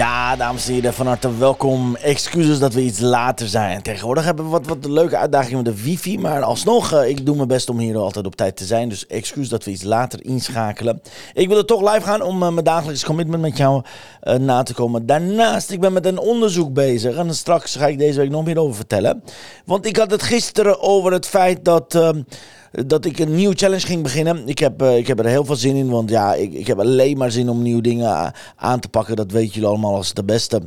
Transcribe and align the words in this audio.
Ja, 0.00 0.36
dames 0.36 0.68
en 0.68 0.72
heren, 0.74 0.94
van 0.94 1.06
harte 1.06 1.38
welkom. 1.38 1.96
Excuses 1.96 2.58
dat 2.58 2.74
we 2.74 2.82
iets 2.82 3.00
later 3.00 3.48
zijn. 3.48 3.82
Tegenwoordig 3.82 4.24
hebben 4.24 4.44
we 4.44 4.50
wat, 4.50 4.66
wat 4.66 4.86
leuke 4.86 5.16
uitdagingen 5.16 5.62
met 5.62 5.74
de 5.74 5.82
wifi. 5.82 6.18
Maar 6.18 6.42
alsnog, 6.42 6.92
uh, 6.92 7.08
ik 7.08 7.26
doe 7.26 7.36
mijn 7.36 7.48
best 7.48 7.68
om 7.68 7.78
hier 7.78 7.96
altijd 7.96 8.26
op 8.26 8.36
tijd 8.36 8.56
te 8.56 8.64
zijn. 8.64 8.88
Dus 8.88 9.06
excuus 9.06 9.48
dat 9.48 9.64
we 9.64 9.70
iets 9.70 9.82
later 9.82 10.24
inschakelen. 10.24 11.02
Ik 11.32 11.48
wil 11.48 11.56
er 11.56 11.64
toch 11.64 11.92
live 11.92 12.06
gaan 12.06 12.22
om 12.22 12.42
uh, 12.42 12.48
mijn 12.48 12.64
dagelijks 12.64 13.04
commitment 13.04 13.42
met 13.42 13.56
jou 13.56 13.82
uh, 14.22 14.34
na 14.34 14.62
te 14.62 14.74
komen. 14.74 15.06
Daarnaast, 15.06 15.70
ik 15.70 15.80
ben 15.80 15.92
met 15.92 16.06
een 16.06 16.18
onderzoek 16.18 16.72
bezig. 16.72 17.16
En 17.16 17.34
straks 17.34 17.76
ga 17.76 17.86
ik 17.86 17.98
deze 17.98 18.18
week 18.18 18.30
nog 18.30 18.44
meer 18.44 18.58
over 18.58 18.76
vertellen. 18.76 19.22
Want 19.64 19.86
ik 19.86 19.96
had 19.96 20.10
het 20.10 20.22
gisteren 20.22 20.80
over 20.80 21.12
het 21.12 21.26
feit 21.26 21.64
dat 21.64 21.94
ehm, 21.94 22.22
dat 22.70 23.04
ik 23.04 23.18
een 23.18 23.34
nieuwe 23.34 23.54
challenge 23.54 23.86
ging 23.86 24.02
beginnen. 24.02 24.48
Ik 24.48 24.58
heb, 24.58 24.82
uh, 24.82 24.96
ik 24.96 25.06
heb 25.06 25.18
er 25.18 25.26
heel 25.26 25.44
veel 25.44 25.56
zin 25.56 25.76
in, 25.76 25.88
want 25.88 26.10
ja, 26.10 26.34
ik, 26.34 26.52
ik 26.52 26.66
heb 26.66 26.78
alleen 26.78 27.18
maar 27.18 27.30
zin 27.30 27.48
om 27.48 27.62
nieuwe 27.62 27.82
dingen 27.82 28.32
aan 28.56 28.80
te 28.80 28.88
pakken. 28.88 29.16
Dat 29.16 29.32
weten 29.32 29.52
jullie 29.52 29.68
allemaal 29.68 29.94
als 29.94 30.14
de 30.14 30.24
beste. 30.24 30.62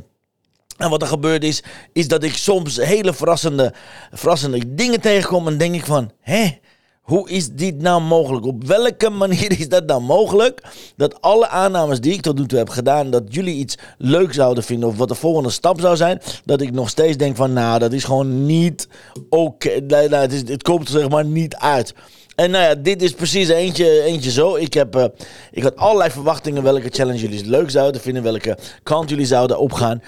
En 0.76 0.90
wat 0.90 1.02
er 1.02 1.08
gebeurd 1.08 1.44
is, 1.44 1.62
is 1.92 2.08
dat 2.08 2.22
ik 2.22 2.36
soms 2.36 2.76
hele 2.76 3.14
verrassende, 3.14 3.74
verrassende 4.12 4.74
dingen 4.74 5.00
tegenkom 5.00 5.46
en 5.46 5.58
denk 5.58 5.74
ik 5.74 5.84
van, 5.84 6.10
hè? 6.20 6.58
Hoe 7.04 7.30
is 7.30 7.48
dit 7.48 7.80
nou 7.80 8.02
mogelijk? 8.02 8.46
Op 8.46 8.64
welke 8.64 9.10
manier 9.10 9.58
is 9.58 9.68
dat 9.68 9.86
nou 9.86 10.02
mogelijk? 10.02 10.62
Dat 10.96 11.20
alle 11.20 11.48
aannames 11.48 12.00
die 12.00 12.12
ik 12.12 12.20
tot 12.20 12.38
nu 12.38 12.46
toe 12.46 12.58
heb 12.58 12.68
gedaan, 12.68 13.10
dat 13.10 13.22
jullie 13.28 13.54
iets 13.54 13.78
leuk 13.98 14.32
zouden 14.32 14.64
vinden 14.64 14.88
of 14.88 14.96
wat 14.96 15.08
de 15.08 15.14
volgende 15.14 15.50
stap 15.50 15.80
zou 15.80 15.96
zijn, 15.96 16.20
dat 16.44 16.60
ik 16.60 16.72
nog 16.72 16.88
steeds 16.88 17.16
denk 17.16 17.36
van, 17.36 17.52
nou, 17.52 17.78
dat 17.78 17.92
is 17.92 18.04
gewoon 18.04 18.46
niet 18.46 18.88
oké. 19.28 19.80
Nou, 19.80 20.14
het, 20.14 20.48
het 20.48 20.62
komt 20.62 20.88
zeg 20.88 21.08
maar 21.08 21.24
niet 21.24 21.56
uit. 21.56 21.94
En 22.34 22.50
nou 22.50 22.64
ja, 22.64 22.74
dit 22.74 23.02
is 23.02 23.12
precies 23.12 23.48
eentje, 23.48 24.02
eentje 24.02 24.30
zo. 24.30 24.56
Ik, 24.56 24.74
heb, 24.74 24.96
uh, 24.96 25.04
ik 25.50 25.62
had 25.62 25.76
allerlei 25.76 26.10
verwachtingen 26.10 26.62
welke 26.62 26.88
challenge 26.90 27.18
jullie 27.18 27.46
leuk 27.46 27.70
zouden 27.70 28.00
vinden, 28.00 28.22
welke 28.22 28.58
kant 28.82 29.10
jullie 29.10 29.26
zouden 29.26 29.58
opgaan. 29.58 30.02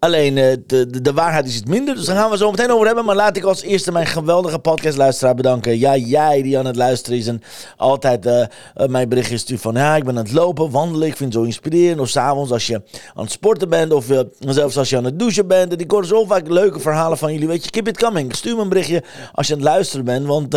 Alleen 0.00 0.36
uh, 0.36 0.44
de, 0.66 0.86
de, 0.86 1.00
de, 1.00 1.12
waarheid 1.12 1.46
is 1.46 1.56
iets 1.56 1.70
minder. 1.70 1.94
Dus 1.94 2.04
daar 2.04 2.16
gaan 2.16 2.30
we 2.30 2.36
zo 2.36 2.50
meteen 2.50 2.70
over 2.70 2.86
hebben. 2.86 3.04
Maar 3.04 3.16
laat 3.16 3.36
ik 3.36 3.44
als 3.44 3.62
eerste 3.62 3.92
mijn 3.92 4.06
geweldige 4.06 4.58
podcastluisteraar 4.58 5.34
bedanken. 5.34 5.78
Ja, 5.78 5.96
jij 5.96 6.42
die 6.42 6.58
aan 6.58 6.66
het 6.66 6.76
luisteren 6.76 7.18
is 7.18 7.26
en 7.26 7.42
altijd 7.76 8.26
uh, 8.26 8.44
mijn 8.86 9.08
berichtje 9.08 9.38
stuurt 9.38 9.60
van... 9.60 9.74
Ja, 9.74 9.96
ik 9.96 10.04
ben 10.04 10.18
aan 10.18 10.24
het 10.24 10.32
lopen, 10.32 10.70
wandelen. 10.70 11.08
Ik 11.08 11.16
vind 11.16 11.32
het 11.32 11.42
zo 11.42 11.46
inspirerend. 11.46 12.00
Of 12.00 12.08
s'avonds 12.08 12.50
als 12.52 12.66
je 12.66 12.82
aan 13.14 13.22
het 13.22 13.32
sporten 13.32 13.68
bent. 13.68 13.92
Of 13.92 14.06
zelfs 14.40 14.76
als 14.76 14.90
je 14.90 14.96
aan 14.96 15.04
het 15.04 15.18
douchen 15.18 15.46
bent. 15.46 15.72
En 15.72 15.78
ik 15.78 15.90
hoor 15.90 16.06
zo 16.06 16.24
vaak 16.24 16.48
leuke 16.48 16.80
verhalen 16.80 17.18
van 17.18 17.32
jullie. 17.32 17.48
Weet 17.48 17.64
je, 17.64 17.70
keep 17.70 17.88
it 17.88 17.98
coming. 17.98 18.36
Stuur 18.36 18.56
me 18.56 18.62
een 18.62 18.68
berichtje 18.68 19.02
als 19.32 19.46
je 19.46 19.52
aan 19.52 19.58
het 19.58 19.68
luisteren 19.68 20.04
bent. 20.04 20.26
Want 20.26 20.54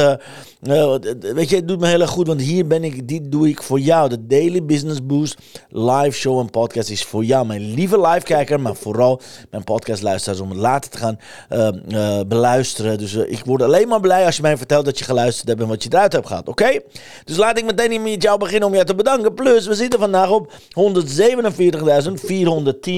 weet 1.34 1.50
je, 1.50 1.56
het 1.56 1.68
doet 1.68 1.80
me 1.80 1.88
heel 1.88 2.02
erg 2.02 2.10
goed. 2.10 2.28
Want 2.28 2.42
hier 2.42 2.68
ben 2.68 2.84
ik, 2.84 3.08
dit 3.08 3.32
doe 3.32 3.50
ik 3.50 3.64
voor 3.64 3.80
jou. 3.80 4.10
De 4.10 4.28
Daily 4.28 4.66
Business 4.66 5.06
Boost 5.06 5.38
live 5.70 6.18
show 6.18 6.40
en 6.40 6.50
podcast 6.50 6.90
is 6.90 7.04
voor 7.04 7.24
jou. 7.24 7.46
Mijn 7.46 7.74
lieve 7.74 8.02
live 8.02 8.26
kijker, 8.26 8.60
maar 8.60 8.76
vooral 8.76 9.22
mijn 9.50 9.64
podcastluisteraars 9.64 10.40
om 10.40 10.50
het 10.50 10.58
later 10.58 10.92
te 10.92 10.98
gaan 10.98 11.20
uh, 11.50 11.68
uh, 11.88 12.20
beluisteren. 12.28 12.98
Dus 12.98 13.14
uh, 13.14 13.32
ik 13.32 13.46
word 13.46 13.62
alleen 13.62 13.88
maar 13.88 14.00
blij 14.00 14.26
als 14.26 14.36
je 14.36 14.42
mij 14.42 14.58
vertelt 14.58 14.86
dat 14.86 15.00
je 15.00 15.06
geluisterd 15.06 15.48
hebt 15.48 15.62
en 15.62 15.68
wat 15.68 15.84
je 15.84 15.90
eruit 15.92 16.14
hebt 16.14 16.28
gehad. 16.28 16.48
Oké? 16.48 16.80
Dus 17.24 17.38
laat 17.38 17.58
ik 17.58 17.66
meteen 17.66 18.02
met 18.02 18.24
jou 18.24 18.40
beginnen 18.40 18.68
om 18.68 18.74
jou 18.74 18.86
te 18.86 18.96
bedanken. 18.96 19.34
Plus, 19.34 19.68
we 19.68 19.76
zitten 19.76 20.00
vandaag 20.00 20.30
op 20.30 20.52
147.410 20.52 20.54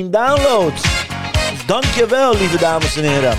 downloads. 0.09 0.81
Dankjewel, 1.67 2.35
lieve 2.37 2.57
dames 2.57 2.97
en 2.97 3.03
heren. 3.03 3.37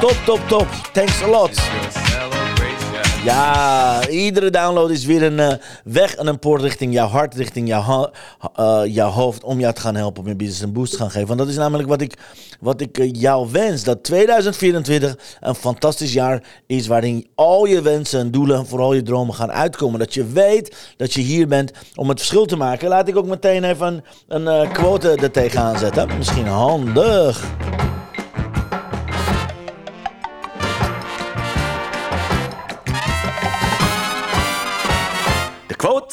Top, 0.00 0.16
top, 0.24 0.40
top. 0.48 0.66
Thanks 0.92 1.22
a 1.22 1.28
lot. 1.28 1.75
Ja, 3.26 4.08
iedere 4.08 4.50
download 4.50 4.90
is 4.90 5.04
weer 5.04 5.22
een 5.22 5.38
uh, 5.38 5.52
weg 5.84 6.14
en 6.14 6.26
een 6.26 6.38
poort 6.38 6.62
richting 6.62 6.92
jouw 6.92 7.06
hart, 7.06 7.34
richting 7.34 7.68
jouw, 7.68 8.10
uh, 8.60 8.82
jouw 8.84 9.10
hoofd, 9.10 9.44
om 9.44 9.60
jou 9.60 9.74
te 9.74 9.80
gaan 9.80 9.94
helpen 9.94 10.22
om 10.22 10.28
je 10.28 10.36
business 10.36 10.62
een 10.62 10.72
boost 10.72 10.92
te 10.92 10.98
gaan 10.98 11.10
geven. 11.10 11.26
Want 11.26 11.38
dat 11.38 11.48
is 11.48 11.56
namelijk 11.56 11.88
wat 11.88 12.00
ik, 12.00 12.14
wat 12.60 12.80
ik 12.80 12.98
uh, 12.98 13.08
jou 13.12 13.48
wens. 13.52 13.84
Dat 13.84 14.04
2024 14.04 15.16
een 15.40 15.54
fantastisch 15.54 16.12
jaar 16.12 16.42
is 16.66 16.86
waarin 16.86 17.26
al 17.34 17.64
je 17.64 17.82
wensen 17.82 18.20
en 18.20 18.30
doelen 18.30 18.58
en 18.58 18.66
vooral 18.66 18.94
je 18.94 19.02
dromen 19.02 19.34
gaan 19.34 19.52
uitkomen. 19.52 19.98
Dat 19.98 20.14
je 20.14 20.26
weet 20.26 20.94
dat 20.96 21.12
je 21.12 21.20
hier 21.20 21.48
bent 21.48 21.72
om 21.94 22.08
het 22.08 22.18
verschil 22.18 22.44
te 22.44 22.56
maken. 22.56 22.88
Laat 22.88 23.08
ik 23.08 23.16
ook 23.16 23.26
meteen 23.26 23.64
even 23.64 24.04
een, 24.28 24.46
een 24.46 24.72
quote 24.72 25.10
er 25.10 25.30
tegenaan 25.30 25.78
zetten. 25.78 26.16
Misschien 26.16 26.46
handig. 26.46 27.44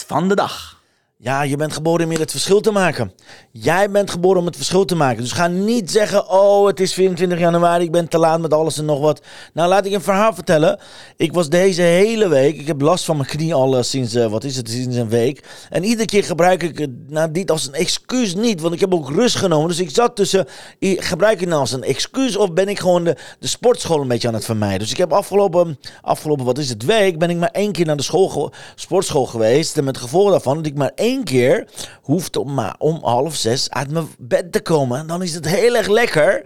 Van 0.03 0.27
de 0.27 0.35
dag. 0.35 0.82
Ja, 1.23 1.41
je 1.41 1.55
bent 1.55 1.73
geboren 1.73 2.05
om 2.05 2.11
het 2.11 2.31
verschil 2.31 2.61
te 2.61 2.71
maken. 2.71 3.13
Jij 3.51 3.91
bent 3.91 4.11
geboren 4.11 4.39
om 4.39 4.45
het 4.45 4.55
verschil 4.55 4.85
te 4.85 4.95
maken. 4.95 5.21
Dus 5.21 5.31
ga 5.31 5.47
niet 5.47 5.91
zeggen, 5.91 6.29
oh, 6.29 6.67
het 6.67 6.79
is 6.79 6.93
24 6.93 7.39
januari, 7.39 7.83
ik 7.83 7.91
ben 7.91 8.07
te 8.07 8.17
laat 8.17 8.39
met 8.39 8.53
alles 8.53 8.77
en 8.77 8.85
nog 8.85 8.99
wat. 8.99 9.21
Nou, 9.53 9.69
laat 9.69 9.85
ik 9.85 9.93
een 9.93 10.01
verhaal 10.01 10.33
vertellen. 10.33 10.79
Ik 11.17 11.33
was 11.33 11.49
deze 11.49 11.81
hele 11.81 12.27
week, 12.27 12.59
ik 12.59 12.67
heb 12.67 12.81
last 12.81 13.05
van 13.05 13.15
mijn 13.17 13.29
knie 13.29 13.53
al 13.53 13.77
uh, 13.77 13.81
sinds, 13.81 14.15
uh, 14.15 14.27
wat 14.27 14.43
is 14.43 14.55
het, 14.55 14.69
sinds 14.69 14.95
een 14.95 15.09
week. 15.09 15.47
En 15.69 15.83
iedere 15.83 16.05
keer 16.05 16.23
gebruik 16.23 16.63
ik 16.63 16.77
het 16.77 17.09
nou, 17.09 17.31
dit 17.31 17.51
als 17.51 17.67
een 17.67 17.73
excuus 17.73 18.35
niet, 18.35 18.61
want 18.61 18.73
ik 18.73 18.79
heb 18.79 18.93
ook 18.93 19.09
rust 19.09 19.35
genomen. 19.35 19.67
Dus 19.67 19.79
ik 19.79 19.89
zat 19.89 20.15
tussen, 20.15 20.47
gebruik 20.79 21.33
ik 21.33 21.39
het 21.39 21.49
nou 21.49 21.61
als 21.61 21.71
een 21.71 21.83
excuus 21.83 22.35
of 22.35 22.53
ben 22.53 22.67
ik 22.67 22.79
gewoon 22.79 23.03
de, 23.03 23.17
de 23.39 23.47
sportschool 23.47 24.01
een 24.01 24.07
beetje 24.07 24.27
aan 24.27 24.33
het 24.33 24.45
vermijden. 24.45 24.79
Dus 24.79 24.91
ik 24.91 24.97
heb 24.97 25.13
afgelopen, 25.13 25.79
afgelopen, 26.01 26.45
wat 26.45 26.57
is 26.57 26.69
het, 26.69 26.85
week, 26.85 27.19
ben 27.19 27.29
ik 27.29 27.37
maar 27.37 27.51
één 27.51 27.71
keer 27.71 27.85
naar 27.85 27.97
de 27.97 28.03
school, 28.03 28.53
sportschool 28.75 29.25
geweest. 29.25 29.77
En 29.77 29.83
met 29.83 29.97
gevolg 29.97 30.29
daarvan 30.29 30.55
dat 30.55 30.65
ik 30.65 30.75
maar 30.75 30.91
één 30.95 31.12
keer 31.23 31.67
hoeft 32.01 32.37
om, 32.37 32.59
om 32.77 32.99
half 33.01 33.35
zes 33.35 33.69
uit 33.69 33.91
mijn 33.91 34.07
bed 34.17 34.51
te 34.51 34.61
komen. 34.61 35.07
Dan 35.07 35.23
is 35.23 35.33
het 35.33 35.47
heel 35.47 35.75
erg 35.75 35.87
lekker 35.87 36.43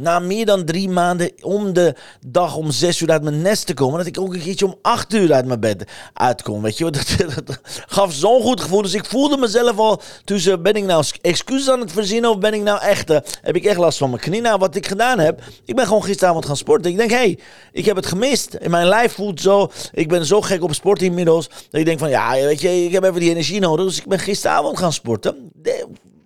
na 0.00 0.18
meer 0.18 0.46
dan 0.46 0.64
drie 0.64 0.88
maanden 0.88 1.32
om 1.40 1.72
de 1.72 1.94
dag 2.26 2.56
om 2.56 2.70
zes 2.70 3.00
uur 3.00 3.10
uit 3.10 3.22
mijn 3.22 3.42
nest 3.42 3.66
te 3.66 3.74
komen, 3.74 3.98
dat 3.98 4.06
ik 4.06 4.20
ook 4.20 4.34
een 4.34 4.40
keertje 4.40 4.66
om 4.66 4.74
acht 4.82 5.14
uur 5.14 5.32
uit 5.32 5.46
mijn 5.46 5.60
bed 5.60 5.84
uitkom. 6.12 6.62
Weet 6.62 6.78
je, 6.78 6.90
dat, 6.90 7.60
gaf 7.86 8.12
zo'n 8.12 8.42
goed 8.42 8.60
gevoel. 8.60 8.82
Dus 8.82 8.94
ik 8.94 9.04
voelde 9.04 9.36
mezelf 9.36 9.78
al 9.78 10.00
tussen, 10.24 10.62
ben 10.62 10.74
ik 10.74 10.84
nou 10.84 11.04
excuses 11.20 11.70
aan 11.70 11.80
het 11.80 11.92
verzinnen 11.92 12.30
of 12.30 12.38
ben 12.38 12.54
ik 12.54 12.62
nou 12.62 12.80
echt, 12.80 13.10
uh, 13.10 13.18
heb 13.42 13.56
ik 13.56 13.64
echt 13.64 13.76
last 13.76 13.98
van 13.98 14.10
mijn 14.10 14.22
knie? 14.22 14.40
Nou, 14.40 14.58
wat 14.58 14.74
ik 14.74 14.86
gedaan 14.86 15.18
heb, 15.18 15.42
ik 15.64 15.76
ben 15.76 15.86
gewoon 15.86 16.04
gisteravond 16.04 16.46
gaan 16.46 16.56
sporten. 16.56 16.90
Ik 16.90 16.96
denk, 16.96 17.10
hé, 17.10 17.16
hey, 17.16 17.38
ik 17.72 17.84
heb 17.84 17.96
het 17.96 18.06
gemist. 18.06 18.54
In 18.54 18.70
mijn 18.70 18.86
lijf 18.86 19.12
voelt 19.12 19.40
zo, 19.40 19.70
ik 19.92 20.08
ben 20.08 20.26
zo 20.26 20.40
gek 20.40 20.62
op 20.62 20.74
sport 20.74 21.02
inmiddels, 21.02 21.48
dat 21.48 21.80
ik 21.80 21.84
denk 21.84 21.98
van, 21.98 22.10
ja, 22.10 22.32
weet 22.32 22.60
je, 22.60 22.84
ik 22.84 22.92
heb 22.92 23.04
even 23.04 23.20
die 23.20 23.30
energie 23.30 23.60
nodig. 23.60 23.86
Dus 23.86 23.99
ik 24.00 24.08
ben 24.08 24.18
gisteravond 24.18 24.78
gaan 24.78 24.92
sporten 24.92 25.52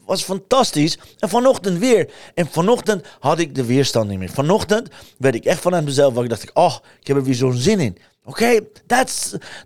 was 0.07 0.23
fantastisch. 0.23 0.99
En 1.19 1.29
vanochtend 1.29 1.79
weer. 1.79 2.11
En 2.35 2.47
vanochtend 2.47 3.07
had 3.21 3.39
ik 3.39 3.55
de 3.55 3.65
weerstand 3.65 4.09
niet 4.09 4.19
meer. 4.19 4.31
Vanochtend 4.31 4.89
werd 5.19 5.35
ik 5.35 5.45
echt 5.45 5.61
vanuit 5.61 5.85
mezelf, 5.85 6.15
waar 6.15 6.25
ik 6.25 6.31
dacht, 6.31 6.51
oh, 6.55 6.77
ik 7.01 7.07
heb 7.07 7.17
er 7.17 7.25
weer 7.25 7.35
zo'n 7.35 7.53
zin 7.53 7.81
in. 7.81 7.97
Oké, 8.27 8.61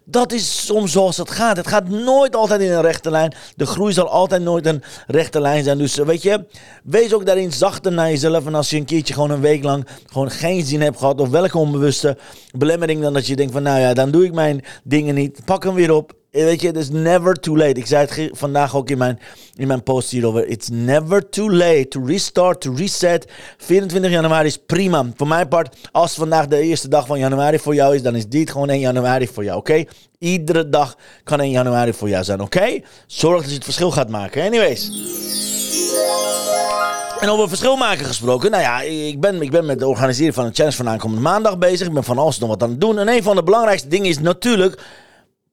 dat 0.04 0.32
is 0.32 0.66
soms 0.66 0.92
zoals 0.92 1.16
het 1.16 1.30
gaat. 1.30 1.56
Het 1.56 1.66
gaat 1.66 1.88
nooit 1.88 2.36
altijd 2.36 2.60
in 2.60 2.70
een 2.70 2.80
rechte 2.80 3.10
lijn. 3.10 3.34
De 3.56 3.66
groei 3.66 3.92
zal 3.92 4.08
altijd 4.08 4.42
nooit 4.42 4.66
een 4.66 4.82
rechte 5.06 5.40
lijn 5.40 5.64
zijn. 5.64 5.78
Dus 5.78 5.94
weet 5.94 6.22
je, 6.22 6.44
wees 6.84 7.14
ook 7.14 7.26
daarin 7.26 7.52
zachter 7.52 7.92
naar 7.92 8.08
jezelf. 8.08 8.46
En 8.46 8.54
als 8.54 8.70
je 8.70 8.76
een 8.76 8.84
keertje 8.84 9.14
gewoon 9.14 9.30
een 9.30 9.40
week 9.40 9.64
lang 9.64 9.86
gewoon 10.06 10.30
geen 10.30 10.64
zin 10.64 10.80
hebt 10.80 10.98
gehad, 10.98 11.20
of 11.20 11.28
welke 11.28 11.58
onbewuste 11.58 12.18
belemmering 12.56 13.02
dan 13.02 13.12
dat 13.12 13.26
je 13.26 13.36
denkt 13.36 13.52
van, 13.52 13.62
nou 13.62 13.80
ja, 13.80 13.94
dan 13.94 14.10
doe 14.10 14.24
ik 14.24 14.32
mijn 14.32 14.64
dingen 14.84 15.14
niet. 15.14 15.44
Pak 15.44 15.64
hem 15.64 15.74
weer 15.74 15.92
op 15.92 16.12
Weet 16.44 16.60
je, 16.60 16.72
is 16.72 16.90
never 16.90 17.34
too 17.34 17.56
late. 17.56 17.80
Ik 17.80 17.86
zei 17.86 18.06
het 18.06 18.30
vandaag 18.32 18.76
ook 18.76 18.90
in 18.90 18.98
mijn, 18.98 19.18
in 19.56 19.66
mijn 19.66 19.82
post 19.82 20.10
hierover. 20.10 20.48
It's 20.48 20.68
never 20.68 21.28
too 21.28 21.50
late 21.50 21.86
to 21.88 22.04
restart, 22.04 22.60
to 22.60 22.74
reset. 22.74 23.26
24 23.56 24.10
januari 24.10 24.46
is 24.46 24.58
prima. 24.66 25.06
Voor 25.16 25.28
mijn 25.28 25.48
part, 25.48 25.76
als 25.92 26.14
vandaag 26.14 26.46
de 26.46 26.60
eerste 26.60 26.88
dag 26.88 27.06
van 27.06 27.18
januari 27.18 27.58
voor 27.58 27.74
jou 27.74 27.94
is, 27.94 28.02
dan 28.02 28.14
is 28.14 28.26
dit 28.26 28.50
gewoon 28.50 28.68
1 28.68 28.80
januari 28.80 29.28
voor 29.28 29.44
jou, 29.44 29.58
oké? 29.58 29.84
Iedere 30.18 30.68
dag 30.68 30.96
kan 31.24 31.40
1 31.40 31.50
januari 31.50 31.92
voor 31.92 32.08
jou 32.08 32.24
zijn, 32.24 32.40
oké? 32.40 32.80
Zorg 33.06 33.40
dat 33.40 33.48
je 33.48 33.54
het 33.54 33.64
verschil 33.64 33.90
gaat 33.90 34.08
maken. 34.08 34.42
Anyways. 34.42 34.90
En 37.20 37.28
over 37.28 37.48
verschil 37.48 37.76
maken 37.76 38.04
gesproken. 38.04 38.50
Nou 38.50 38.62
ja, 38.62 38.80
ik 38.82 39.20
ben, 39.20 39.42
ik 39.42 39.50
ben 39.50 39.66
met 39.66 39.80
het 39.80 39.88
organiseren 39.88 40.34
van 40.34 40.44
een 40.44 40.54
challenge 40.54 40.76
van 40.76 40.88
aankomende 40.88 41.22
maandag 41.22 41.58
bezig. 41.58 41.86
Ik 41.86 41.92
ben 41.92 42.04
van 42.04 42.18
alles 42.18 42.38
nog 42.38 42.48
wat 42.48 42.62
aan 42.62 42.70
het 42.70 42.80
doen. 42.80 42.98
En 42.98 43.08
een 43.08 43.22
van 43.22 43.36
de 43.36 43.42
belangrijkste 43.42 43.88
dingen 43.88 44.08
is 44.08 44.18
natuurlijk 44.18 44.80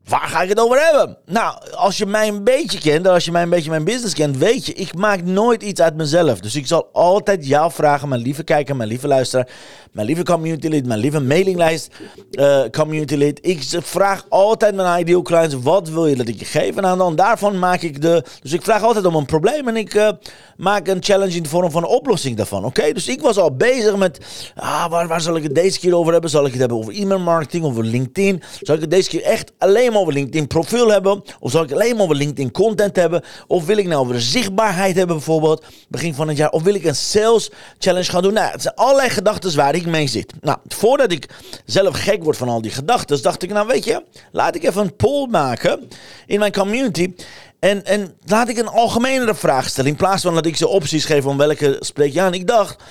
Waar 0.07 0.27
ga 0.27 0.41
ik 0.41 0.49
het 0.49 0.59
over 0.59 0.79
hebben? 0.79 1.17
Nou, 1.25 1.55
als 1.71 1.97
je 1.97 2.05
mij 2.05 2.27
een 2.27 2.43
beetje 2.43 2.79
kent, 2.79 3.07
als 3.07 3.25
je 3.25 3.31
mij 3.31 3.41
een 3.41 3.49
beetje 3.49 3.69
mijn 3.69 3.83
business 3.83 4.13
kent, 4.13 4.37
weet 4.37 4.65
je, 4.65 4.73
ik 4.73 4.95
maak 4.95 5.23
nooit 5.23 5.63
iets 5.63 5.81
uit 5.81 5.95
mezelf. 5.95 6.39
Dus 6.39 6.55
ik 6.55 6.67
zal 6.67 6.89
altijd 6.93 7.47
jou 7.47 7.71
vragen, 7.71 8.09
mijn 8.09 8.21
lieve 8.21 8.43
kijker, 8.43 8.75
mijn 8.75 8.89
lieve 8.89 9.07
luisteraar, 9.07 9.47
mijn 9.91 10.07
lieve 10.07 10.23
community 10.23 10.67
lid, 10.67 10.85
mijn 10.85 10.99
lieve 10.99 11.19
mailinglijst 11.19 11.91
uh, 12.31 12.61
community 12.71 13.15
lid. 13.15 13.39
Ik 13.41 13.63
vraag 13.83 14.25
altijd 14.29 14.75
mijn 14.75 15.01
ideal 15.01 15.21
clients, 15.21 15.55
wat 15.61 15.89
wil 15.89 16.07
je 16.07 16.15
dat 16.15 16.27
ik 16.27 16.39
je 16.39 16.45
geef? 16.45 16.75
En 16.75 16.97
dan 16.97 17.15
daarvan 17.15 17.59
maak 17.59 17.81
ik 17.81 18.01
de, 18.01 18.23
dus 18.41 18.53
ik 18.53 18.61
vraag 18.61 18.83
altijd 18.83 19.05
om 19.05 19.15
een 19.15 19.25
probleem 19.25 19.67
en 19.67 19.77
ik 19.77 19.93
uh, 19.93 20.09
maak 20.57 20.87
een 20.87 21.03
challenge 21.03 21.35
in 21.35 21.43
de 21.43 21.49
vorm 21.49 21.71
van 21.71 21.83
een 21.83 21.89
oplossing 21.89 22.37
daarvan, 22.37 22.65
oké? 22.65 22.91
Dus 22.91 23.07
ik 23.07 23.21
was 23.21 23.37
al 23.37 23.55
bezig 23.55 23.95
met, 23.95 24.19
ah, 24.55 24.89
waar, 24.89 25.07
waar 25.07 25.21
zal 25.21 25.35
ik 25.35 25.43
het 25.43 25.55
deze 25.55 25.79
keer 25.79 25.95
over 25.95 26.11
hebben? 26.11 26.29
Zal 26.29 26.45
ik 26.45 26.51
het 26.51 26.59
hebben 26.59 26.77
over 26.77 26.93
e-mail 26.93 27.19
marketing, 27.19 27.63
over 27.63 27.83
LinkedIn? 27.83 28.43
Zal 28.61 28.75
ik 28.75 28.81
het 28.81 28.91
deze 28.91 29.09
keer 29.09 29.23
echt 29.23 29.51
alleen 29.57 29.93
over 29.97 30.13
LinkedIn 30.13 30.47
profiel 30.47 30.91
hebben? 30.91 31.23
Of 31.39 31.51
zal 31.51 31.63
ik 31.63 31.71
alleen 31.71 31.95
maar 31.95 32.07
LinkedIn 32.07 32.51
content 32.51 32.95
hebben? 32.95 33.23
Of 33.47 33.65
wil 33.65 33.77
ik 33.77 33.87
nou 33.87 33.99
over 33.99 34.21
zichtbaarheid 34.21 34.95
hebben 34.95 35.15
bijvoorbeeld, 35.15 35.65
begin 35.89 36.13
van 36.13 36.27
het 36.27 36.37
jaar? 36.37 36.49
Of 36.49 36.63
wil 36.63 36.75
ik 36.75 36.83
een 36.83 36.95
sales 36.95 37.49
challenge 37.77 38.09
gaan 38.09 38.21
doen? 38.21 38.33
Nou, 38.33 38.51
het 38.51 38.61
zijn 38.61 38.75
allerlei 38.75 39.09
gedachten 39.09 39.55
waar 39.55 39.75
ik 39.75 39.85
mee 39.85 40.07
zit. 40.07 40.33
Nou, 40.41 40.57
voordat 40.67 41.11
ik 41.11 41.29
zelf 41.65 42.03
gek 42.03 42.23
word 42.23 42.37
van 42.37 42.49
al 42.49 42.61
die 42.61 42.71
gedachten, 42.71 43.21
dacht 43.21 43.43
ik, 43.43 43.49
nou 43.49 43.67
weet 43.67 43.85
je, 43.85 44.03
laat 44.31 44.55
ik 44.55 44.63
even 44.63 44.81
een 44.81 44.95
poll 44.95 45.27
maken 45.27 45.87
in 46.25 46.39
mijn 46.39 46.51
community. 46.51 47.13
En, 47.59 47.85
en 47.85 48.17
laat 48.25 48.49
ik 48.49 48.57
een 48.57 48.67
algemenere 48.67 49.35
vraag 49.35 49.69
stellen. 49.69 49.89
In 49.89 49.95
plaats 49.95 50.21
van 50.21 50.33
dat 50.33 50.45
ik 50.45 50.55
ze 50.55 50.67
opties 50.67 51.05
geef 51.05 51.25
om 51.25 51.37
welke 51.37 51.77
spreek 51.79 52.13
je 52.13 52.21
aan. 52.21 52.33
Ik 52.33 52.47
dacht, 52.47 52.83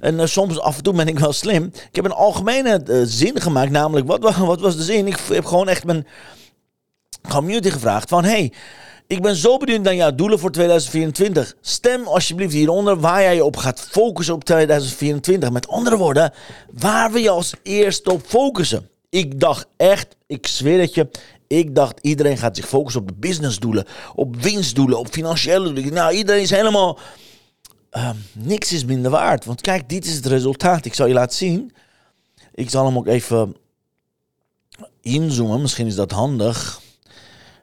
en 0.00 0.14
uh, 0.14 0.26
soms 0.26 0.60
af 0.60 0.76
en 0.76 0.82
toe 0.82 0.94
ben 0.94 1.08
ik 1.08 1.18
wel 1.18 1.32
slim. 1.32 1.64
Ik 1.64 1.96
heb 1.96 2.04
een 2.04 2.12
algemene 2.12 2.82
uh, 2.86 3.02
zin 3.04 3.40
gemaakt. 3.40 3.70
Namelijk, 3.70 4.06
wat, 4.06 4.36
wat 4.36 4.60
was 4.60 4.76
de 4.76 4.82
zin? 4.82 5.06
Ik 5.06 5.18
heb 5.32 5.44
gewoon 5.44 5.68
echt 5.68 5.84
mijn 5.84 6.06
community 7.28 7.70
gevraagd 7.70 8.08
van... 8.08 8.24
Hey, 8.24 8.52
ik 9.06 9.22
ben 9.22 9.36
zo 9.36 9.56
benieuwd 9.56 9.82
naar 9.82 9.94
jouw 9.94 10.14
doelen 10.14 10.38
voor 10.38 10.50
2024. 10.50 11.54
Stem 11.60 12.06
alsjeblieft 12.06 12.52
hieronder 12.52 13.00
waar 13.00 13.22
jij 13.22 13.34
je 13.34 13.44
op 13.44 13.56
gaat 13.56 13.80
focussen 13.80 14.34
op 14.34 14.44
2024. 14.44 15.50
Met 15.50 15.68
andere 15.68 15.96
woorden, 15.96 16.32
waar 16.70 17.12
wil 17.12 17.22
je 17.22 17.30
als 17.30 17.54
eerste 17.62 18.12
op 18.12 18.22
focussen? 18.26 18.88
Ik 19.10 19.40
dacht 19.40 19.66
echt, 19.76 20.16
ik 20.26 20.46
zweer 20.46 20.80
het 20.80 20.94
je, 20.94 21.08
ik 21.46 21.74
dacht 21.74 21.98
iedereen 22.00 22.38
gaat 22.38 22.56
zich 22.56 22.68
focussen 22.68 23.00
op 23.00 23.08
de 23.08 23.14
businessdoelen, 23.14 23.86
op 24.14 24.36
winstdoelen, 24.36 24.98
op 24.98 25.08
financiële 25.08 25.72
doelen. 25.72 25.92
Nou, 25.94 26.14
iedereen 26.14 26.42
is 26.42 26.50
helemaal... 26.50 26.98
Uh, 27.92 28.10
niks 28.32 28.72
is 28.72 28.84
minder 28.84 29.10
waard. 29.10 29.44
Want 29.44 29.60
kijk, 29.60 29.88
dit 29.88 30.04
is 30.04 30.14
het 30.14 30.26
resultaat. 30.26 30.84
Ik 30.84 30.94
zal 30.94 31.06
je 31.06 31.14
laten 31.14 31.36
zien. 31.36 31.72
Ik 32.54 32.70
zal 32.70 32.86
hem 32.86 32.96
ook 32.96 33.06
even 33.06 33.56
inzoomen. 35.00 35.60
Misschien 35.60 35.86
is 35.86 35.94
dat 35.94 36.10
handig. 36.10 36.81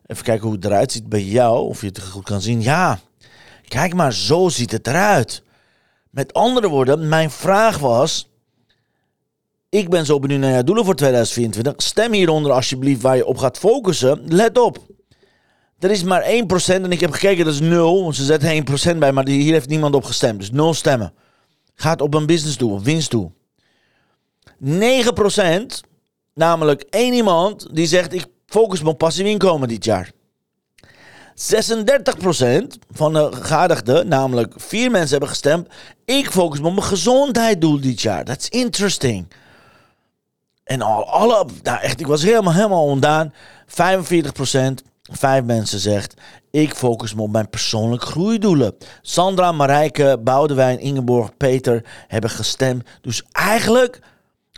Even 0.10 0.24
kijken 0.24 0.46
hoe 0.46 0.56
het 0.56 0.66
eruit 0.66 0.92
ziet 0.92 1.10
bij 1.10 1.24
jou. 1.24 1.68
Of 1.68 1.82
je 1.82 1.88
het 1.88 2.02
goed 2.02 2.24
kan 2.24 2.42
zien. 2.42 2.62
Ja, 2.62 3.00
kijk 3.68 3.94
maar, 3.94 4.14
zo 4.14 4.50
ziet 4.50 4.72
het 4.72 4.88
eruit. 4.88 5.44
Met 6.10 6.34
andere 6.34 6.68
woorden, 6.68 7.10
mijn 7.10 7.30
vraag 7.30 7.78
was. 7.78 8.30
Ik 9.70 9.90
ben 9.90 10.06
zo 10.06 10.20
benieuwd 10.20 10.40
naar 10.40 10.52
jouw 10.52 10.64
doelen 10.64 10.86
voor 10.86 10.96
2024. 10.96 11.74
Stem 11.78 12.14
hieronder 12.14 12.52
alsjeblieft 12.52 13.02
waar 13.02 13.16
je 13.16 13.26
op 13.26 13.38
gaat 13.38 13.58
focussen. 13.58 14.22
Let 14.26 14.58
op. 14.58 14.78
Er 15.80 15.92
is 15.92 16.04
maar 16.04 16.24
1% 16.24 16.26
en 16.66 16.92
ik 16.92 17.00
heb 17.00 17.12
gekeken, 17.12 17.46
dat 17.46 17.54
is 17.54 17.60
0. 17.60 18.04
Want 18.04 18.16
ze 18.16 18.24
zetten 18.24 18.94
1% 18.96 18.98
bij, 18.98 19.12
maar 19.12 19.28
hier 19.28 19.54
heeft 19.54 19.70
niemand 19.70 19.96
op 19.96 20.04
gestemd. 20.04 20.40
Dus 20.40 20.52
0 20.52 20.74
stemmen. 20.74 21.14
Gaat 21.76 22.02
op 22.02 22.14
een 22.14 22.26
businessdoel, 22.26 22.76
een 22.76 22.84
winstdoel. 22.84 23.34
9%, 24.64 25.80
namelijk 26.34 26.82
één 26.82 27.14
iemand 27.14 27.76
die 27.76 27.88
zegt 27.88 28.14
ik 28.14 28.26
focus 28.50 28.82
me 28.82 28.90
op 28.90 28.98
passief 28.98 29.26
inkomen 29.26 29.68
dit 29.68 29.84
jaar. 29.86 30.12
36% 31.40 31.42
van 32.92 33.14
de 33.14 33.30
geaardigden, 33.32 34.08
namelijk 34.08 34.54
vier 34.58 34.92
mensen 34.92 35.10
hebben 35.10 35.30
gestemd. 35.30 35.68
Ik 36.06 36.32
focus 36.32 36.60
me 36.60 36.68
op 36.68 36.74
mijn 36.74 36.86
gezondheidsdoel 36.86 37.82
dit 37.82 38.02
jaar. 38.02 38.24
That's 38.24 38.50
interesting. 38.50 39.28
En 40.64 40.82
al, 40.82 41.10
alle, 41.10 41.46
nou 41.64 41.80
echt, 41.80 42.00
ik 42.00 42.08
was 42.08 42.24
helemaal, 42.24 42.54
helemaal 42.54 42.86
ondaan. 42.86 43.34
45%, 43.68 43.74
vijf 45.12 45.44
mensen 45.44 45.80
zegt, 45.80 46.14
ik 46.52 46.74
focus 46.74 47.14
me 47.14 47.22
op 47.22 47.32
mijn 47.32 47.50
persoonlijke 47.50 48.06
groeidoelen. 48.06 48.76
Sandra, 49.02 49.52
Marijke, 49.52 50.20
Boudewijn, 50.24 50.80
Ingeborg, 50.80 51.38
Peter 51.38 51.86
hebben 52.08 52.30
gestemd. 52.30 52.88
Dus 53.02 53.24
eigenlijk 53.32 54.00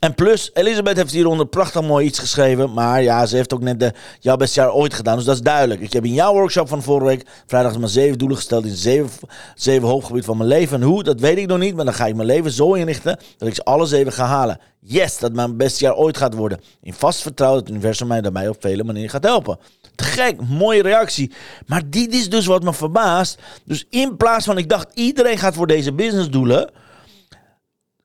en 0.02 0.16
plus, 0.16 0.50
Elisabeth 0.54 0.98
heeft 0.98 1.12
hieronder 1.12 1.46
prachtig 1.46 1.82
mooi 1.82 2.06
iets 2.06 2.20
geschreven. 2.20 2.74
Maar 2.74 3.04
ja, 3.04 3.26
ze 3.26 3.36
heeft 3.36 3.54
ook 3.54 3.62
net 3.62 3.80
de 3.80 3.94
jouw 4.20 4.36
beste 4.36 4.60
jaar 4.60 4.74
ooit 4.74 4.94
gedaan. 4.94 5.16
Dus 5.16 5.26
dat 5.26 5.36
is 5.36 5.42
duidelijk. 5.42 5.82
Ik 5.82 5.94
heb 5.94 6.06
in 6.06 6.14
jouw 6.14 6.34
workshop 6.34 6.68
van 6.68 6.84
vorige 6.84 7.06
week 7.06 7.26
vrijdag 7.46 7.78
mijn 7.78 7.92
zeven 7.92 8.18
doelen 8.18 8.38
gesteld 8.38 8.66
in 8.66 8.76
zeven, 8.76 9.10
zeven 9.56 9.88
hoofdgebied 9.88 10.26
van 10.26 10.38
mijn 10.38 10.50
leven. 10.50 10.82
En 10.82 10.88
hoe, 10.88 11.04
dat 11.04 11.20
weet 11.20 11.38
ik 11.38 11.48
nog 11.48 11.58
niet. 11.58 11.76
Maar 11.76 11.86
dan 11.86 11.94
ga 11.94 12.06
ik 12.06 12.16
mijn 12.16 12.28
leven 12.28 12.52
zo 12.52 12.74
inrichten 12.74 13.20
dat 13.38 13.48
ik 13.48 13.56
ze 13.56 13.64
alle 13.64 13.86
zeven 13.86 14.14
ga 14.14 14.26
halen. 14.26 14.60
Yes, 14.80 15.18
dat 15.18 15.34
mijn 15.34 15.58
beste 15.58 15.84
jaar 15.84 15.96
ooit 15.96 16.18
gaat 16.18 16.34
worden. 16.34 16.60
In 16.82 16.94
vast 16.94 17.22
vertrouwen 17.22 17.60
dat 17.60 17.68
het 17.68 17.78
universum 17.78 18.08
mij 18.08 18.22
daarbij 18.22 18.48
op 18.48 18.58
vele 18.60 18.84
manieren 18.84 19.12
gaat 19.12 19.24
helpen. 19.24 19.60
Te 19.96 20.04
gek, 20.04 20.42
mooie 20.48 20.82
reactie. 20.82 21.32
Maar 21.66 21.82
dit 21.90 22.14
is 22.14 22.30
dus 22.30 22.46
wat 22.46 22.64
me 22.64 22.74
verbaast. 22.74 23.40
Dus 23.66 23.86
in 23.90 24.18
plaats 24.18 24.46
van 24.46 24.58
ik 24.58 24.70
dacht 24.70 24.88
iedereen 24.94 25.38
gaat 25.38 25.56
voor 25.56 25.68
deze 25.68 25.94
businessdoelen 25.94 26.70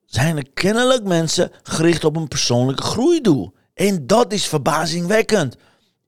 zijn 0.06 0.36
er 0.36 0.46
kennelijk 0.54 1.04
mensen 1.04 1.50
gericht 1.62 2.04
op 2.04 2.16
een 2.16 2.28
persoonlijk 2.28 2.80
groeidoel. 2.80 3.54
En 3.74 4.06
dat 4.06 4.32
is 4.32 4.46
verbazingwekkend. 4.46 5.56